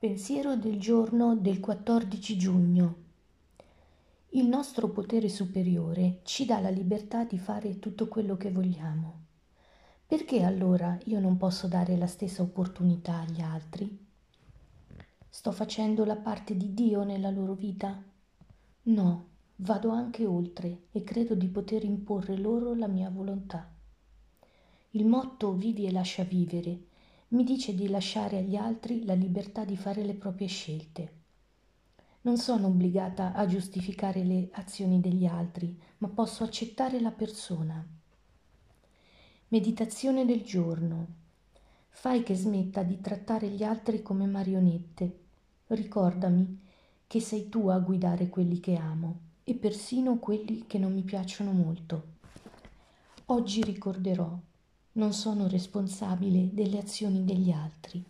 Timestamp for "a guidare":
47.68-48.28